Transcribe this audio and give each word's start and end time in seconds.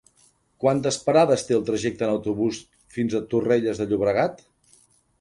Quantes 0.63 0.97
parades 1.09 1.43
té 1.49 1.57
el 1.59 1.69
trajecte 1.69 2.07
en 2.09 2.15
autobús 2.15 2.65
fins 2.99 3.19
a 3.19 3.25
Torrelles 3.35 3.83
de 3.85 3.93
Llobregat? 3.93 4.47